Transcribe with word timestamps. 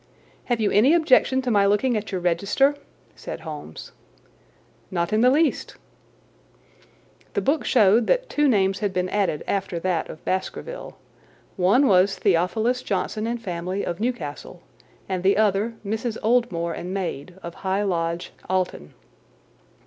"Have 0.45 0.59
you 0.59 0.71
any 0.71 0.95
objection 0.95 1.43
to 1.43 1.51
my 1.51 1.67
looking 1.67 1.95
at 1.95 2.11
your 2.11 2.19
register?" 2.19 2.73
said 3.15 3.41
Holmes. 3.41 3.91
"Not 4.89 5.13
in 5.13 5.21
the 5.21 5.29
least." 5.29 5.75
The 7.35 7.41
book 7.41 7.63
showed 7.65 8.07
that 8.07 8.27
two 8.27 8.47
names 8.47 8.79
had 8.79 8.93
been 8.93 9.09
added 9.09 9.43
after 9.47 9.77
that 9.81 10.09
of 10.09 10.25
Baskerville. 10.25 10.97
One 11.55 11.85
was 11.85 12.15
Theophilus 12.17 12.81
Johnson 12.81 13.27
and 13.27 13.39
family, 13.39 13.85
of 13.85 13.99
Newcastle; 13.99 14.63
the 15.07 15.37
other 15.37 15.75
Mrs. 15.85 16.17
Oldmore 16.23 16.73
and 16.75 16.95
maid, 16.95 17.35
of 17.43 17.53
High 17.61 17.83
Lodge, 17.83 18.31
Alton. 18.49 18.95